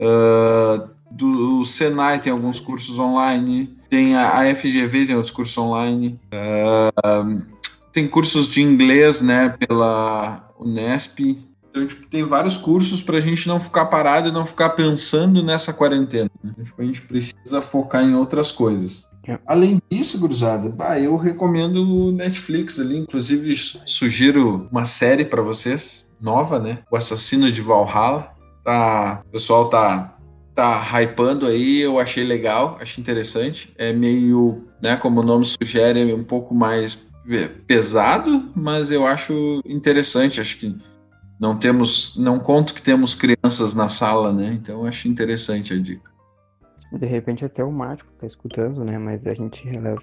ah, 0.00 0.88
do 1.08 1.64
Senai 1.64 2.20
tem 2.20 2.32
alguns 2.32 2.58
cursos 2.58 2.98
online, 2.98 3.78
tem 3.88 4.16
a, 4.16 4.40
a 4.40 4.54
FGV 4.56 5.06
tem 5.06 5.14
outros 5.14 5.32
cursos 5.32 5.56
online, 5.56 6.18
ah, 6.32 7.24
tem 7.98 8.06
cursos 8.06 8.46
de 8.46 8.62
inglês, 8.62 9.20
né, 9.20 9.48
pela 9.66 10.48
Unesp. 10.60 11.18
Então, 11.68 11.84
tipo, 11.84 12.06
tem 12.06 12.22
vários 12.22 12.56
cursos 12.56 13.02
para 13.02 13.18
a 13.18 13.20
gente 13.20 13.48
não 13.48 13.58
ficar 13.58 13.86
parado 13.86 14.28
e 14.28 14.32
não 14.32 14.46
ficar 14.46 14.70
pensando 14.70 15.42
nessa 15.42 15.72
quarentena. 15.72 16.30
né? 16.42 16.52
Tipo, 16.64 16.80
a 16.80 16.84
gente 16.84 17.02
precisa 17.02 17.60
focar 17.60 18.04
em 18.04 18.14
outras 18.14 18.52
coisas. 18.52 19.06
É. 19.26 19.36
Além 19.46 19.80
disso, 19.90 20.18
gurizada, 20.18 20.68
bah, 20.70 20.98
eu 20.98 21.16
recomendo 21.16 21.82
o 21.82 22.12
Netflix 22.12 22.78
ali. 22.78 22.96
Inclusive, 22.98 23.54
su- 23.56 23.80
sugiro 23.84 24.68
uma 24.70 24.84
série 24.84 25.24
para 25.24 25.42
vocês, 25.42 26.10
nova, 26.20 26.58
né? 26.60 26.78
O 26.90 26.96
Assassino 26.96 27.50
de 27.50 27.60
Valhalla. 27.60 28.30
Tá, 28.64 29.22
o 29.26 29.30
pessoal 29.32 29.68
tá 29.68 30.14
tá 30.54 30.82
hypando 31.00 31.46
aí, 31.46 31.78
eu 31.78 32.00
achei 32.00 32.24
legal, 32.24 32.76
achei 32.80 33.00
interessante. 33.00 33.72
É 33.78 33.92
meio, 33.92 34.64
né, 34.82 34.96
como 34.96 35.20
o 35.20 35.24
nome 35.24 35.46
sugere, 35.46 36.10
é 36.10 36.14
um 36.14 36.24
pouco 36.24 36.52
mais 36.52 37.07
pesado, 37.66 38.50
mas 38.54 38.90
eu 38.90 39.06
acho 39.06 39.60
interessante. 39.66 40.40
Acho 40.40 40.58
que 40.58 40.76
não 41.38 41.58
temos, 41.58 42.16
não 42.16 42.38
conto 42.38 42.74
que 42.74 42.82
temos 42.82 43.14
crianças 43.14 43.74
na 43.74 43.88
sala, 43.88 44.32
né? 44.32 44.52
Então 44.52 44.84
acho 44.84 45.08
interessante 45.08 45.72
a 45.72 45.78
dica. 45.80 46.10
De 46.92 47.06
repente 47.06 47.44
até 47.44 47.62
o 47.62 47.70
Mático 47.70 48.10
tá 48.18 48.26
escutando, 48.26 48.84
né? 48.84 48.98
Mas 48.98 49.26
a 49.26 49.34
gente 49.34 49.68
releva. 49.68 50.02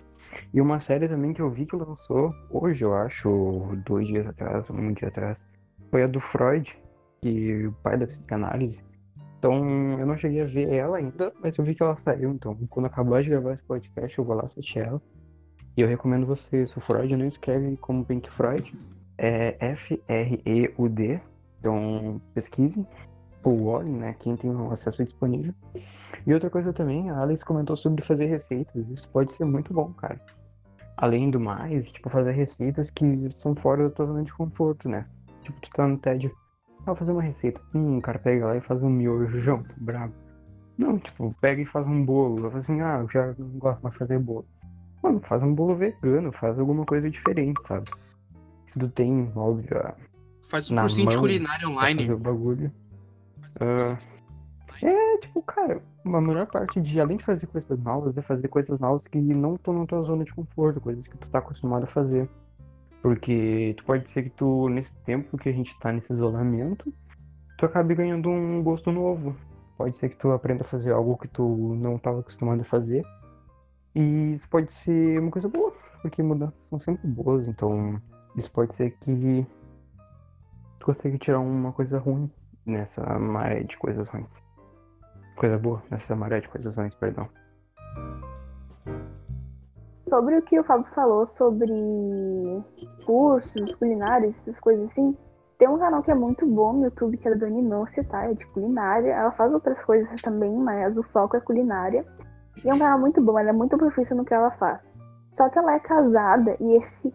E 0.53 0.62
uma 0.62 0.79
série 0.79 1.08
também 1.08 1.34
que 1.34 1.41
eu 1.41 1.50
vi 1.50 1.65
que 1.65 1.75
lançou 1.75 2.34
hoje, 2.50 2.84
eu 2.84 2.94
acho, 2.94 3.77
dois 3.86 4.08
dias 4.08 4.27
atrás, 4.27 4.70
um 4.70 4.94
dia 4.94 5.08
atrás, 5.08 5.46
foi 5.89 6.03
a 6.03 6.08
do 6.08 6.20
Freud, 6.20 6.77
que 7.22 7.67
o 7.67 7.72
pai 7.84 7.98
da 7.98 8.08
psicanálise. 8.08 8.84
Então 9.39 10.00
eu 10.00 10.05
não 10.05 10.17
cheguei 10.17 10.41
a 10.41 10.46
ver 10.46 10.72
ela 10.72 10.98
ainda, 10.98 11.34
mas 11.41 11.58
eu 11.58 11.65
vi 11.65 11.75
que 11.75 11.84
ela 11.84 11.96
saiu. 11.98 12.32
Então, 12.32 12.55
quando 12.70 12.86
acabar 12.86 13.22
de 13.22 13.29
gravar 13.29 13.53
esse 13.53 13.63
podcast, 13.63 14.17
eu 14.17 14.24
vou 14.24 14.36
lá 14.36 14.44
assistir 14.44 14.79
ela. 14.79 15.01
E 15.77 15.82
eu 15.82 15.88
recomendo 15.88 16.25
vocês. 16.25 16.75
O 16.75 16.79
Freud 16.79 17.15
não 17.15 17.25
escreve 17.25 17.75
como 17.77 18.05
Pink 18.05 18.29
Freud, 18.29 18.74
é 19.17 19.55
F-R-E-U-D. 19.60 21.20
Então 21.60 22.22
pesquisem 22.34 22.86
ou 23.44 23.65
olhem, 23.65 23.94
né? 23.94 24.15
Quem 24.20 24.36
tem 24.36 24.50
um 24.50 24.72
acesso 24.72 25.03
disponível. 25.03 25.53
E 26.25 26.34
outra 26.34 26.50
coisa 26.50 26.74
também, 26.74 27.10
a 27.10 27.20
Alex 27.20 27.44
comentou 27.44 27.75
sobre 27.75 28.01
fazer 28.03 28.25
receitas. 28.25 28.88
Isso 28.88 29.08
pode 29.10 29.32
ser 29.32 29.46
muito 29.46 29.74
bom, 29.74 29.91
cara. 29.94 30.20
Além 30.98 31.29
do 31.29 31.39
mais, 31.39 31.91
tipo, 31.91 32.10
fazer 32.10 32.32
receitas 32.32 32.89
que 32.89 33.29
são 33.29 33.53
fora 33.53 33.84
da 33.84 33.89
tua 33.89 34.05
zona 34.08 34.24
de 34.24 34.34
conforto, 34.34 34.89
né? 34.89 35.05
Tipo, 35.44 35.60
tu 35.60 35.70
tá 35.70 35.88
no 35.88 35.98
TED, 35.98 36.32
ah, 36.88 36.96
fazer 36.96 37.12
uma 37.12 37.22
receita. 37.22 37.62
Hum, 37.74 37.98
o 37.98 38.01
cara 38.01 38.17
pega 38.17 38.48
lá 38.48 38.58
e 38.58 38.62
faz 38.62 38.82
um 38.82 38.89
miojão, 38.89 39.63
brabo. 39.77 40.13
Não, 40.77 40.98
tipo, 40.98 41.34
pega 41.39 41.62
e 41.62 41.65
faz 41.65 41.86
um 41.86 42.03
bolo. 42.03 42.46
Eu 42.46 42.50
falo 42.50 42.58
assim, 42.58 42.82
ah, 42.82 43.00
eu 43.01 43.10
já 43.10 43.34
não 43.38 43.50
gosto 43.60 43.82
mais 43.82 43.94
de 43.94 44.00
fazer 44.00 44.20
bolo. 44.20 44.46
Mano, 45.05 45.21
faz 45.21 45.43
um 45.43 45.53
bolo 45.53 45.75
vegano, 45.75 46.31
faz 46.31 46.57
alguma 46.57 46.83
coisa 46.83 47.07
diferente, 47.12 47.62
sabe? 47.63 47.91
Se 48.65 48.79
tu 48.79 48.89
tem, 48.89 49.31
óbvio, 49.35 49.69
Faz 50.50 50.71
um 50.71 50.75
cursinho 50.75 51.09
de 51.09 51.17
culinária 51.17 51.69
online. 51.69 52.01
Fazer 52.01 52.13
o 52.13 52.17
bagulho. 52.17 52.71
Uh, 53.62 54.85
é, 54.85 55.17
tipo, 55.19 55.43
cara, 55.43 55.79
a 56.03 56.21
melhor 56.21 56.47
parte 56.47 56.81
de, 56.81 57.00
além 57.00 57.17
de 57.17 57.24
fazer 57.24 57.45
coisas 57.45 57.77
novas, 57.77 58.17
é 58.17 58.21
fazer 58.24 58.47
coisas 58.47 58.79
novas 58.79 59.05
que 59.05 59.19
não 59.19 59.53
estão 59.53 59.77
na 59.77 59.85
tua 59.85 60.01
zona 60.01 60.24
de 60.24 60.33
conforto, 60.33 60.81
coisas 60.81 61.05
que 61.05 61.15
tu 61.19 61.29
tá 61.29 61.38
acostumado 61.38 61.83
a 61.83 61.88
fazer. 61.88 62.27
Porque 63.03 63.75
tu 63.77 63.85
pode 63.85 64.09
ser 64.09 64.24
que 64.24 64.31
tu, 64.31 64.69
nesse 64.69 64.95
tempo 65.03 65.38
que 65.38 65.50
a 65.50 65.53
gente 65.53 65.77
tá 65.77 65.91
nesse 65.91 66.12
isolamento, 66.13 66.91
tu 67.59 67.65
acabe 67.67 67.93
ganhando 67.93 68.27
um 68.27 68.63
gosto 68.63 68.91
novo. 68.91 69.35
Pode 69.77 69.95
ser 69.97 70.09
que 70.09 70.15
tu 70.15 70.31
aprenda 70.31 70.63
a 70.63 70.67
fazer 70.67 70.93
algo 70.93 71.15
que 71.15 71.27
tu 71.27 71.75
não 71.75 71.97
estava 71.97 72.21
acostumado 72.21 72.62
a 72.62 72.65
fazer. 72.65 73.05
E 73.96 74.34
isso 74.34 74.50
pode 74.50 74.74
ser 74.74 75.20
uma 75.20 75.32
coisa 75.32 75.48
boa, 75.48 75.74
porque 76.02 76.22
mudanças 76.22 76.60
são 76.68 76.78
sempre 76.78 77.08
boas, 77.08 77.48
então 77.48 78.00
isso 78.36 78.52
pode 78.52 78.75
ser 78.75 78.92
que 78.92 79.48
tu 80.80 80.86
consiga 80.86 81.18
tirar 81.18 81.40
uma 81.40 81.72
coisa 81.72 81.98
ruim 81.98 82.30
nessa 82.66 83.02
maré 83.18 83.64
de 83.64 83.78
coisas 83.78 84.08
ruins. 84.10 84.44
Coisa 85.38 85.58
boa 85.58 85.82
nessa 85.90 86.16
maré 86.16 86.42
de 86.42 86.50
coisas 86.50 86.75
ruins, 86.75 86.94
perdão. 86.96 87.30
Sobre 90.10 90.38
o 90.38 90.42
que 90.42 90.60
o 90.60 90.64
Fábio 90.64 90.86
falou 90.94 91.25
sobre 91.25 91.72
cursos 93.06 93.74
culinários, 93.75 94.38
essas 94.40 94.60
coisas 94.60 94.92
assim, 94.92 95.18
tem 95.58 95.70
um 95.70 95.80
canal 95.80 96.04
que 96.04 96.12
é 96.12 96.16
muito 96.16 96.46
bom 96.46 96.74
no 96.74 96.86
YouTube, 96.86 97.18
que 97.18 97.28
é 97.28 97.32
da 97.32 97.46
Dani 97.46 97.62
Nossi, 97.62 98.04
tá? 98.04 98.30
É 98.30 98.34
de 98.34 98.46
culinária. 98.48 99.14
Ela 99.14 99.32
faz 99.32 99.54
outras 99.54 99.82
coisas 99.86 100.22
também, 100.22 100.54
mas 100.54 100.98
o 100.98 101.04
foco 101.04 101.38
é 101.38 101.40
culinária. 101.40 102.06
E 102.63 102.69
é 102.69 102.74
um 102.74 102.79
canal 102.79 103.00
muito 103.00 103.21
bom, 103.21 103.38
ela 103.38 103.50
é 103.50 103.53
muito 103.53 103.77
profissa 103.77 104.15
no 104.15 104.25
que 104.25 104.33
ela 104.33 104.51
faz. 104.51 104.79
Só 105.33 105.50
que 105.50 105.59
ela 105.59 105.74
é 105.74 105.79
casada 105.79 106.55
e 106.59 106.77
esse 106.77 107.13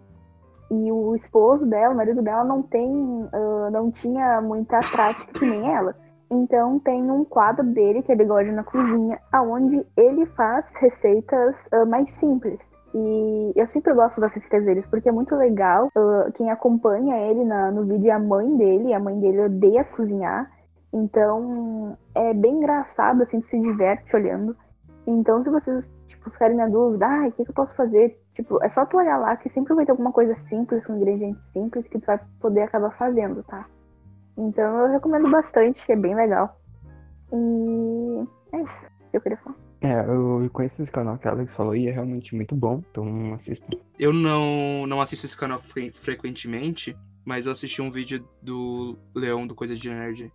e 0.71 0.93
o 0.93 1.17
esposo 1.17 1.67
dela, 1.67 1.93
o 1.93 1.97
marido 1.97 2.23
dela, 2.23 2.45
não 2.45 2.63
tem, 2.63 2.89
uh, 2.89 3.71
não 3.73 3.91
tinha 3.91 4.41
muita 4.41 4.79
prática 4.79 5.33
que 5.33 5.45
nem 5.45 5.75
ela. 5.75 5.97
Então 6.31 6.79
tem 6.79 7.11
um 7.11 7.25
quadro 7.25 7.67
dele 7.67 8.03
que 8.03 8.13
é 8.13 8.15
bigode 8.15 8.53
na 8.53 8.63
cozinha, 8.63 9.19
aonde 9.33 9.85
ele 9.97 10.27
faz 10.27 10.71
receitas 10.77 11.57
uh, 11.73 11.85
mais 11.87 12.15
simples. 12.15 12.61
E 12.95 13.53
eu 13.57 13.67
sempre 13.67 13.93
gosto 13.95 14.21
das 14.21 14.33
receitas 14.33 14.65
deles, 14.65 14.87
porque 14.87 15.09
é 15.09 15.13
muito 15.13 15.35
legal. 15.35 15.89
Uh, 15.89 16.31
quem 16.35 16.51
acompanha 16.51 17.17
ele 17.17 17.45
na, 17.45 17.73
no 17.73 17.85
vídeo 17.85 18.09
é 18.09 18.13
a 18.13 18.19
mãe 18.19 18.57
dele, 18.57 18.95
a 18.95 19.01
mãe 19.01 19.19
dele 19.19 19.41
odeia 19.41 19.85
cozinhar. 19.85 20.49
Então 20.93 21.97
é 22.15 22.33
bem 22.33 22.59
engraçado, 22.59 23.23
assim, 23.23 23.41
se 23.43 23.59
diverte 23.59 24.15
olhando. 24.15 24.57
Então 25.11 25.43
se 25.43 25.51
vocês 25.51 25.93
tipo, 26.07 26.31
ficarem 26.31 26.57
na 26.57 26.69
dúvida, 26.69 27.07
ah, 27.07 27.29
o 27.29 27.33
que, 27.33 27.45
que 27.45 27.51
eu 27.51 27.55
posso 27.55 27.75
fazer? 27.75 28.21
Tipo, 28.35 28.63
é 28.63 28.69
só 28.69 28.87
tu 28.87 28.97
olhar 28.97 29.19
lá 29.19 29.37
que 29.37 29.49
sempre 29.51 29.75
vai 29.75 29.85
ter 29.85 29.91
alguma 29.91 30.13
coisa 30.13 30.35
simples, 30.49 30.85
com 30.87 30.97
ingredientes 30.97 31.43
simples, 31.53 31.87
que 31.89 31.99
tu 31.99 32.07
vai 32.07 32.21
poder 32.41 32.63
acabar 32.63 32.91
fazendo, 32.97 33.43
tá? 33.45 33.67
Então 34.37 34.87
eu 34.87 34.93
recomendo 34.93 35.31
bastante, 35.31 35.81
é 35.91 35.97
bem 35.97 36.15
legal. 36.15 36.59
E 37.33 38.27
é 38.53 38.63
isso 38.63 38.91
que 39.11 39.17
eu 39.17 39.21
queria 39.21 39.39
falar. 39.39 39.57
É, 39.83 40.01
eu 40.07 40.49
conheço 40.53 40.83
esse 40.83 40.93
canal 40.93 41.17
que 41.17 41.27
a 41.27 41.31
Alex 41.31 41.55
falou 41.55 41.75
e 41.75 41.89
é 41.89 41.91
realmente 41.91 42.35
muito 42.35 42.55
bom, 42.55 42.83
então 42.91 43.35
assista. 43.35 43.67
Eu 43.99 44.13
não, 44.13 44.87
não 44.87 45.01
assisto 45.01 45.25
esse 45.27 45.37
canal 45.37 45.59
fre 45.59 45.91
frequentemente, 45.91 46.97
mas 47.25 47.47
eu 47.47 47.53
assisti 47.53 47.81
um 47.81 47.91
vídeo 47.91 48.27
do 48.43 48.99
Leão 49.15 49.47
do 49.47 49.55
Coisa 49.55 49.75
de 49.75 49.89
Nerd 49.89 50.31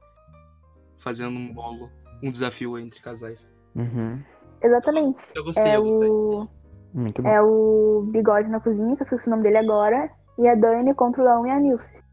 fazendo 0.98 1.38
um 1.38 1.54
bolo, 1.54 1.92
um 2.24 2.30
desafio 2.30 2.78
entre 2.80 3.02
casais. 3.02 3.48
Uhum. 3.76 4.24
Exatamente. 4.66 5.20
Eu 5.36 5.44
gostei, 5.44 5.64
é 5.64 5.76
eu 5.78 5.84
gostei. 5.84 6.10
O... 6.10 6.48
Muito 6.94 7.22
bom. 7.22 7.30
É 7.30 7.42
o 7.42 8.08
Bigode 8.12 8.50
na 8.50 8.60
cozinha, 8.60 8.96
que 8.96 9.02
eu 9.02 9.06
esqueci 9.06 9.28
o 9.28 9.30
nome 9.30 9.44
dele 9.44 9.58
agora, 9.58 10.10
e 10.40 10.48
a 10.48 10.56
Dani 10.56 10.94
contra 10.94 11.22
o 11.22 11.26
Leão 11.26 11.46
e 11.46 11.52
a 11.52 11.60
Nilce. 11.60 12.04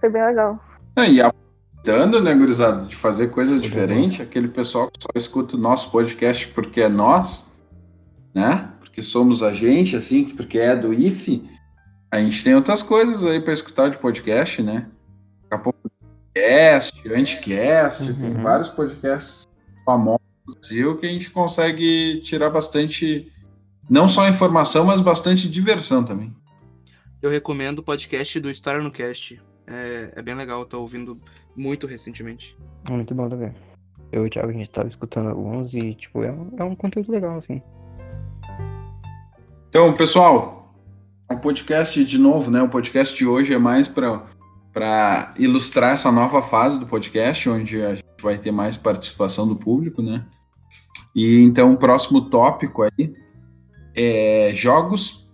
Foi 0.00 0.10
bem 0.10 0.24
legal. 0.24 0.58
É, 0.96 1.10
e 1.10 1.20
aproveitando, 1.20 2.20
né, 2.20 2.34
gurizada, 2.34 2.84
de 2.84 2.94
fazer 2.94 3.28
coisas 3.30 3.60
diferentes, 3.60 4.20
aquele 4.20 4.48
pessoal 4.48 4.90
que 4.90 5.02
só 5.02 5.08
escuta 5.14 5.56
o 5.56 5.58
nosso 5.58 5.90
podcast 5.90 6.46
porque 6.48 6.82
é 6.82 6.88
nós, 6.88 7.50
né? 8.34 8.70
Porque 8.80 9.02
somos 9.02 9.42
a 9.42 9.52
gente, 9.52 9.96
assim, 9.96 10.24
porque 10.24 10.58
é 10.58 10.76
do 10.76 10.92
IFE, 10.92 11.48
a 12.10 12.18
gente 12.18 12.44
tem 12.44 12.54
outras 12.54 12.82
coisas 12.82 13.24
aí 13.24 13.40
para 13.40 13.54
escutar 13.54 13.88
de 13.88 13.96
podcast, 13.96 14.62
né? 14.62 14.86
Daqui 15.42 15.54
a 15.54 15.58
pouco 15.58 15.78
podcast, 16.34 17.14
anticast, 17.14 18.02
Uhum. 18.10 18.20
tem 18.20 18.34
vários 18.34 18.68
podcasts 18.68 19.46
famosos 19.86 20.31
Brasil 20.54 20.96
que 20.96 21.06
a 21.06 21.08
gente 21.08 21.30
consegue 21.30 22.20
tirar 22.20 22.50
bastante, 22.50 23.30
não 23.88 24.08
só 24.08 24.28
informação, 24.28 24.84
mas 24.84 25.00
bastante 25.00 25.48
diversão 25.48 26.04
também. 26.04 26.34
Eu 27.20 27.30
recomendo 27.30 27.78
o 27.78 27.82
podcast 27.82 28.40
do 28.40 28.50
História 28.50 28.82
no 28.82 28.90
Cast. 28.90 29.40
É, 29.66 30.12
é 30.16 30.22
bem 30.22 30.34
legal, 30.34 30.64
tô 30.64 30.80
ouvindo 30.80 31.20
muito 31.56 31.86
recentemente. 31.86 32.56
É 32.88 32.92
muito 32.92 33.14
bom 33.14 33.28
também. 33.28 33.54
Eu 34.10 34.24
e 34.24 34.26
o 34.26 34.30
Thiago, 34.30 34.50
a 34.50 34.52
gente 34.52 34.70
tava 34.70 34.88
escutando 34.88 35.28
alguns 35.28 35.72
e, 35.72 35.94
tipo, 35.94 36.22
é 36.22 36.30
um, 36.30 36.50
é 36.58 36.64
um 36.64 36.74
conteúdo 36.74 37.10
legal, 37.12 37.38
assim. 37.38 37.62
Então, 39.68 39.94
pessoal, 39.94 40.74
o 41.30 41.36
podcast 41.38 42.04
de 42.04 42.18
novo, 42.18 42.50
né? 42.50 42.60
O 42.60 42.68
podcast 42.68 43.16
de 43.16 43.26
hoje 43.26 43.54
é 43.54 43.58
mais 43.58 43.88
para 43.88 45.32
ilustrar 45.38 45.94
essa 45.94 46.12
nova 46.12 46.42
fase 46.42 46.78
do 46.78 46.86
podcast, 46.86 47.48
onde 47.48 47.82
a 47.82 47.94
gente 47.94 48.04
vai 48.22 48.36
ter 48.36 48.50
mais 48.50 48.76
participação 48.76 49.48
do 49.48 49.56
público, 49.56 50.02
né? 50.02 50.26
E 51.14 51.40
então 51.42 51.72
o 51.72 51.76
próximo 51.76 52.22
tópico 52.22 52.82
aí 52.82 53.14
é 53.94 54.52
jogos, 54.54 55.28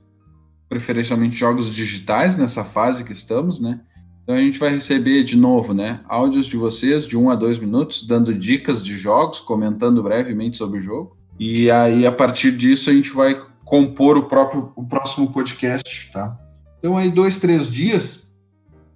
preferencialmente 0.69 1.37
jogos 1.37 1.73
digitais 1.73 2.37
nessa 2.37 2.65
fase 2.65 3.05
que 3.05 3.13
estamos, 3.13 3.61
né? 3.61 3.81
Então 4.23 4.37
a 4.37 4.41
gente 4.41 4.59
vai 4.59 4.71
receber 4.71 5.23
de 5.25 5.37
novo, 5.37 5.73
né, 5.73 6.01
áudios 6.07 6.47
de 6.47 6.57
vocês 6.57 7.07
de 7.07 7.17
um 7.17 7.31
a 7.31 7.35
dois 7.35 7.59
minutos, 7.59 8.07
dando 8.07 8.35
dicas 8.35 8.83
de 8.83 8.95
jogos, 8.97 9.41
comentando 9.41 10.03
brevemente 10.03 10.59
sobre 10.59 10.79
o 10.79 10.83
jogo. 10.83 11.17
E 11.39 11.71
aí 11.71 12.07
a 12.07 12.13
partir 12.13 12.55
disso 12.55 12.91
a 12.91 12.93
gente 12.93 13.11
vai 13.11 13.41
compor 13.65 14.19
o 14.19 14.25
próprio 14.25 14.73
o 14.77 14.85
próximo 14.85 15.33
podcast, 15.33 16.11
tá? 16.13 16.39
Então 16.79 16.97
aí 16.97 17.11
dois, 17.11 17.39
três 17.39 17.69
dias. 17.69 18.29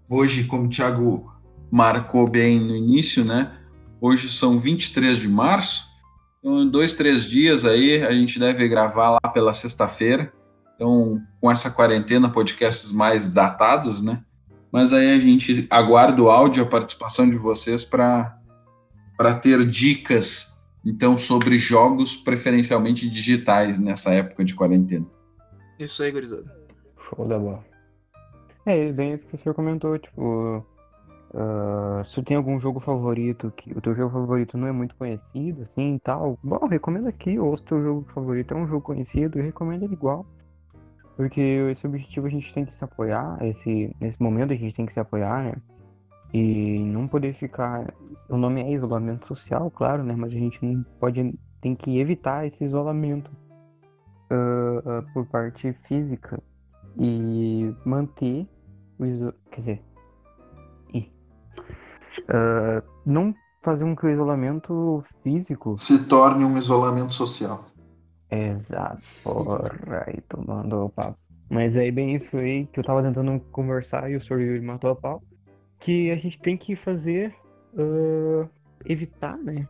Hoje, 0.09 0.45
como 0.45 0.67
o 0.67 0.69
Thiago 0.69 1.33
marcou 1.71 2.29
bem 2.29 2.61
no 2.61 2.77
início, 2.77 3.25
né? 3.25 3.53
Hoje 3.99 4.31
são 4.31 4.59
23 4.59 5.17
de 5.17 5.29
março. 5.29 5.92
Então, 6.43 6.61
em 6.61 6.69
dois, 6.69 6.93
três 6.93 7.25
dias 7.25 7.65
aí 7.65 8.03
a 8.03 8.11
gente 8.11 8.41
deve 8.41 8.67
gravar 8.67 9.11
lá 9.11 9.21
pela 9.33 9.55
sexta-feira. 9.55 10.33
Então, 10.75 11.23
com 11.41 11.49
essa 11.49 11.71
quarentena, 11.71 12.29
podcasts 12.29 12.91
mais 12.91 13.29
datados, 13.29 14.03
né? 14.03 14.25
Mas 14.73 14.93
aí 14.93 15.13
a 15.13 15.21
gente 15.21 15.69
aguarda 15.71 16.21
o 16.21 16.29
áudio, 16.29 16.65
a 16.65 16.67
participação 16.67 17.31
de 17.31 17.37
vocês 17.37 17.85
para 17.85 18.35
ter 19.41 19.65
dicas, 19.65 20.61
então, 20.85 21.17
sobre 21.17 21.59
jogos 21.59 22.17
preferencialmente 22.17 23.09
digitais 23.09 23.79
nessa 23.79 24.13
época 24.13 24.45
de 24.45 24.55
quarentena. 24.55 25.07
Isso 25.79 26.03
aí, 26.03 26.11
gurizada. 26.11 26.53
Show 27.09 27.29
da 27.29 27.39
bola. 27.39 27.65
É, 28.67 28.91
bem 28.91 29.15
isso 29.15 29.25
que 29.27 29.37
o 29.37 29.39
senhor 29.39 29.55
comentou, 29.55 29.97
tipo. 29.97 30.67
Ah, 31.35 32.03
se 32.05 32.15
tu 32.15 32.23
tem 32.23 32.37
algum 32.37 32.61
jogo 32.61 32.79
favorito, 32.79 33.51
que 33.57 33.73
o 33.73 33.81
teu 33.81 33.95
jogo 33.95 34.13
favorito 34.13 34.59
não 34.59 34.67
é 34.67 34.73
muito 34.73 34.95
conhecido, 34.97 35.63
assim 35.63 35.95
e 35.95 36.01
tal, 36.01 36.39
bom, 36.43 36.67
recomenda 36.67 37.09
aqui, 37.09 37.39
ou 37.39 37.57
se 37.57 37.65
teu 37.65 37.83
jogo 37.83 38.07
favorito 38.13 38.53
é 38.53 38.57
um 38.57 38.67
jogo 38.67 38.83
conhecido, 38.83 39.41
recomenda 39.41 39.85
ele 39.85 39.95
igual. 39.95 40.27
Porque 41.17 41.41
esse 41.71 41.87
objetivo 41.87 42.27
a 42.27 42.31
gente 42.31 42.53
tem 42.53 42.65
que 42.65 42.75
se 42.75 42.85
apoiar, 42.85 43.39
esse, 43.43 43.95
nesse 44.01 44.21
momento 44.23 44.53
a 44.53 44.57
gente 44.57 44.75
tem 44.75 44.87
que 44.87 44.93
se 44.93 45.01
apoiar, 45.01 45.45
né? 45.45 45.55
E 46.35 46.79
não 46.85 47.07
poder 47.07 47.35
ficar. 47.35 47.93
O 48.31 48.39
nome 48.39 48.63
é 48.63 48.73
isolamento 48.73 49.27
social, 49.27 49.71
claro, 49.71 50.03
né? 50.03 50.15
Mas 50.17 50.33
a 50.33 50.37
gente 50.37 50.65
não 50.65 50.83
pode. 50.99 51.39
Tem 51.61 51.75
que 51.77 51.99
evitar 52.01 52.47
esse 52.47 52.65
isolamento 52.65 53.31
uh, 54.31 54.79
uh, 54.79 55.13
por 55.13 55.27
parte 55.27 55.73
física 55.75 56.43
e 56.99 57.73
manter 57.85 58.49
o 58.99 59.05
iso... 59.05 59.35
Quer 59.51 59.61
dizer. 59.61 59.92
Uh, 62.25 62.83
não 63.05 63.35
fazer 63.63 63.85
um 63.85 63.95
que 63.95 64.07
o 64.07 64.11
isolamento 64.11 65.05
físico 65.23 65.77
se 65.77 66.07
torne 66.07 66.45
um 66.45 66.59
isolamento 66.59 67.15
social. 67.15 67.65
Exato, 68.31 69.03
porra, 69.23 70.05
aí 70.07 70.21
tomando 70.29 70.87
o 70.87 70.89
papo. 70.89 71.19
Mas 71.51 71.77
aí 71.77 71.93
bem 71.93 72.15
isso 72.15 72.37
aí 72.39 72.67
que 72.67 72.81
eu 72.81 72.85
tava 72.85 73.03
tentando 73.03 73.39
conversar 73.53 74.11
e 74.11 74.17
o 74.17 74.21
senhor 74.21 74.41
Yuri 74.41 74.61
matou 74.61 74.91
a 74.91 74.97
pau. 74.97 75.23
Que 75.79 76.11
a 76.11 76.17
gente 76.17 76.41
tem 76.41 76.57
que 76.57 76.75
fazer 76.75 77.35
uh, 77.75 78.49
evitar, 78.87 79.37
né? 79.37 79.69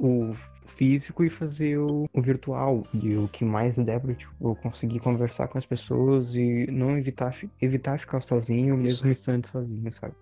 O 0.00 0.34
físico 0.76 1.22
e 1.24 1.30
fazer 1.30 1.78
o, 1.78 2.08
o, 2.12 2.20
virtual. 2.20 2.82
E 2.92 3.16
o 3.16 3.28
que 3.28 3.44
mais 3.44 3.76
der 3.76 4.00
pra 4.00 4.14
tipo, 4.14 4.56
conseguir 4.56 4.98
conversar 4.98 5.46
com 5.46 5.58
as 5.58 5.66
pessoas 5.66 6.34
e 6.34 6.66
não 6.70 6.98
evitar, 6.98 7.32
evitar 7.60 8.00
ficar 8.00 8.20
sozinho, 8.20 8.76
mesmo 8.76 9.08
estando 9.08 9.46
sozinho, 9.46 9.92
sabe? 9.92 10.14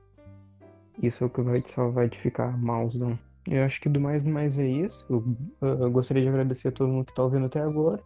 Isso 1.03 1.25
é 1.25 1.27
o 1.27 1.31
que 1.31 1.41
vai 1.41 1.61
te 1.61 1.73
salvar 1.73 2.09
de 2.09 2.19
ficar 2.19 2.57
mauzão. 2.59 3.19
Eu 3.47 3.65
acho 3.65 3.81
que 3.81 3.89
do 3.89 4.01
mais 4.01 4.23
do 4.23 4.31
mais 4.31 4.59
é 4.59 4.67
isso. 4.67 5.07
Eu, 5.09 5.25
eu, 5.67 5.91
gostaria 5.91 6.23
de 6.23 6.29
agradecer 6.29 6.69
a 6.69 6.73
todo 6.73 6.89
mundo 6.89 7.07
que 7.07 7.15
tá 7.15 7.23
ouvindo 7.23 7.47
até 7.47 7.61
agora. 7.61 8.03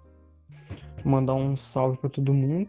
Mandar 1.04 1.34
um 1.34 1.56
salve 1.56 1.98
para 1.98 2.08
todo 2.08 2.32
mundo. 2.32 2.68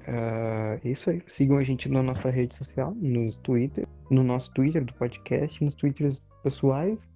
Uh, 0.00 0.80
é 0.82 0.88
isso 0.88 1.10
aí. 1.10 1.22
Sigam 1.26 1.58
a 1.58 1.62
gente 1.62 1.88
na 1.88 2.02
nossa 2.02 2.30
rede 2.30 2.54
social, 2.54 2.94
nos 2.96 3.36
Twitter, 3.36 3.86
no 4.10 4.22
nosso 4.22 4.50
Twitter 4.52 4.82
do 4.84 4.94
podcast, 4.94 5.62
nos 5.62 5.74
Twitters 5.74 6.26
pessoais. 6.42 7.06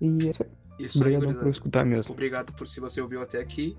E 0.00 0.06
é 0.06 0.30
isso 0.30 0.42
aí. 0.42 0.50
Isso 0.78 0.98
Obrigado 0.98 1.28
aí, 1.28 1.34
por 1.34 1.48
escutar 1.48 1.84
mesmo. 1.84 2.12
Obrigado 2.12 2.54
por 2.54 2.68
se 2.68 2.78
você 2.78 3.00
ouviu 3.00 3.20
até 3.20 3.40
aqui. 3.40 3.76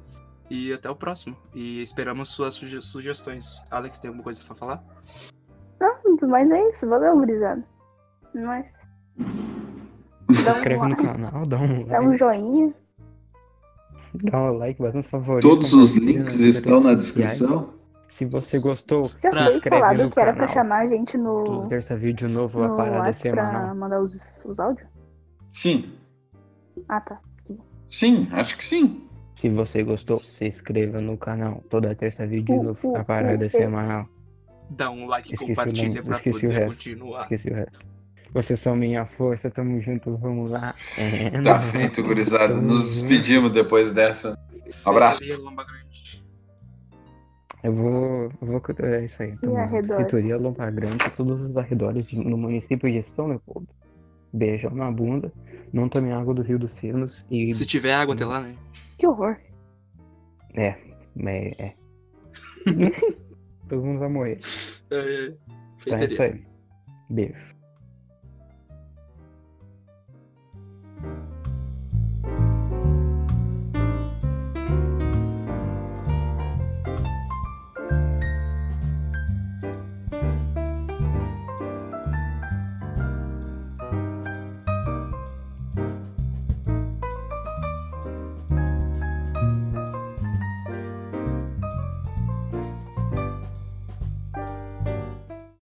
E 0.49 0.73
até 0.73 0.89
o 0.89 0.95
próximo. 0.95 1.37
E 1.53 1.81
esperamos 1.81 2.29
suas 2.29 2.55
suge 2.55 2.81
sugestões. 2.81 3.61
Alex, 3.69 3.99
tem 3.99 4.09
alguma 4.09 4.23
coisa 4.23 4.43
pra 4.43 4.55
falar? 4.55 4.83
Mas 6.27 6.49
é 6.51 6.69
isso. 6.69 6.87
Valeu, 6.87 7.15
gurizada. 7.17 7.63
Nós. 8.33 8.65
Se 10.31 10.49
inscreve 10.49 10.87
no 10.87 10.95
canal, 10.95 11.45
dá 11.47 11.57
um 11.57 11.83
Dá 11.85 11.99
um 12.01 12.05
like, 12.09 12.19
joinha. 12.19 12.73
dá 14.13 14.37
um 14.43 14.57
like, 14.57 14.79
bota 14.79 14.97
nos 14.97 15.07
favoritos. 15.07 15.49
Todos 15.49 15.73
os 15.73 15.95
links 15.95 16.39
estão 16.39 16.79
na 16.79 16.93
descrição. 16.93 17.73
Se 18.09 18.25
você 18.25 18.59
gostou, 18.59 19.09
Já 19.23 19.31
se 19.31 19.37
foi 19.37 19.55
inscreve 19.55 19.81
falado 19.81 20.03
no 20.03 20.11
que 20.11 20.19
era 20.19 20.33
pra 20.33 20.47
canal. 20.47 20.53
chamar 20.53 20.77
a 20.81 20.87
gente 20.87 21.17
no, 21.17 21.67
terça 21.67 21.95
vídeo 21.95 22.27
novo, 22.29 22.63
a 22.63 22.67
no 22.67 22.75
parada 22.77 22.95
é 22.97 22.99
WhatsApp 23.01 23.31
pra 23.31 23.45
semanal. 23.51 23.75
mandar 23.75 24.01
os, 24.01 24.15
os 24.45 24.59
áudios? 24.59 24.87
Sim, 25.51 25.93
Ah, 26.87 27.01
tá. 27.01 27.19
sim, 27.87 28.27
acho 28.31 28.55
que 28.57 28.63
sim. 28.65 29.07
Se 29.35 29.47
você 29.49 29.83
gostou, 29.83 30.21
se 30.31 30.45
inscreva 30.45 30.99
no 30.99 31.17
canal. 31.17 31.63
Toda 31.69 31.93
terça 31.95 32.25
vídeo 32.27 32.55
Uh, 32.59 32.63
novo, 32.63 32.89
uh, 32.91 32.97
a 32.97 33.03
parada 33.03 33.43
é 33.45 33.47
uh, 33.47 33.51
semanal. 33.51 34.05
Dá 34.69 34.89
um 34.91 35.05
like 35.07 35.33
e 35.33 35.37
compartilha 35.37 35.87
nome, 35.89 36.01
pra 36.03 36.15
esqueci 36.17 36.37
o 36.37 36.41
poder 36.41 36.53
resto. 36.59 36.67
continuar. 36.75 37.21
Esqueci 37.23 37.49
o 37.49 37.53
resto. 37.55 37.79
Vocês 38.31 38.59
são 38.59 38.75
minha 38.75 39.05
força, 39.07 39.49
tamo 39.49 39.81
junto, 39.81 40.15
vamos 40.17 40.51
lá. 40.51 40.75
É, 40.97 41.31
Tá 41.41 41.55
não. 41.55 41.61
feito, 41.61 42.03
gurizada. 42.03 42.53
Nos 42.53 42.79
junto. 42.81 42.87
despedimos 42.89 43.51
depois 43.51 43.91
dessa. 43.91 44.37
Abraço. 44.85 45.21
Lomba 45.41 45.63
Grande. 45.65 46.23
Eu 47.63 47.73
vou. 47.73 48.31
Eu 48.41 48.47
vou 48.47 48.61
é 48.85 49.05
isso 49.05 49.21
aí. 49.23 49.33
Arredores? 49.57 49.95
Feitoria 50.03 50.37
Lomba 50.37 50.69
Grande, 50.69 51.09
todos 51.17 51.41
os 51.41 51.57
arredores 51.57 52.07
de- 52.07 52.17
no 52.19 52.37
município 52.37 52.89
de 52.91 53.01
São 53.01 53.27
Leopoldo. 53.27 53.67
Beijão 54.31 54.71
na 54.75 54.91
bunda. 54.91 55.33
Não 55.73 55.89
tome 55.89 56.11
água 56.11 56.33
do 56.35 56.43
Rio 56.43 56.59
dos 56.59 56.71
Sinos. 56.73 57.25
E. 57.31 57.51
Se 57.51 57.65
tiver 57.65 57.93
água 57.95 58.13
até 58.13 58.25
lá, 58.25 58.39
né? 58.39 58.53
Que 58.97 59.07
horror. 59.07 59.37
É. 60.53 60.75
É. 61.25 61.65
é. 61.65 61.73
Todo 63.69 63.85
mundo 63.85 63.99
vai 63.99 64.09
morrer. 64.09 64.39
É, 64.91 65.27
é 65.27 65.33
feitoria. 65.77 66.07
isso 66.07 66.21
aí. 66.21 66.43
Beijo. 67.09 67.58